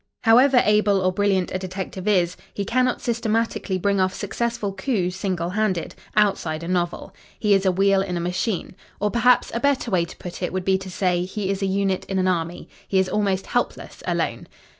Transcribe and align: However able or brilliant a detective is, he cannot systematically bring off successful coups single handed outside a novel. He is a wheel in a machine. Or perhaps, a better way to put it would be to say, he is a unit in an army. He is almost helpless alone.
However 0.23 0.63
able 0.65 0.99
or 0.99 1.11
brilliant 1.11 1.51
a 1.53 1.59
detective 1.59 2.07
is, 2.07 2.35
he 2.55 2.65
cannot 2.65 3.01
systematically 3.01 3.77
bring 3.77 3.99
off 3.99 4.15
successful 4.15 4.73
coups 4.73 5.15
single 5.15 5.51
handed 5.51 5.93
outside 6.17 6.63
a 6.63 6.67
novel. 6.67 7.13
He 7.39 7.53
is 7.53 7.67
a 7.67 7.71
wheel 7.71 8.01
in 8.01 8.17
a 8.17 8.19
machine. 8.19 8.75
Or 8.99 9.11
perhaps, 9.11 9.51
a 9.53 9.59
better 9.59 9.91
way 9.91 10.05
to 10.05 10.17
put 10.17 10.41
it 10.41 10.51
would 10.51 10.65
be 10.65 10.79
to 10.79 10.89
say, 10.89 11.23
he 11.25 11.51
is 11.51 11.61
a 11.61 11.67
unit 11.67 12.05
in 12.05 12.17
an 12.17 12.27
army. 12.27 12.67
He 12.87 12.97
is 12.97 13.09
almost 13.09 13.45
helpless 13.45 14.01
alone. 14.07 14.47